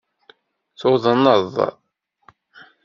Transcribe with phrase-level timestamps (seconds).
[0.79, 1.53] Tuḍneḍ.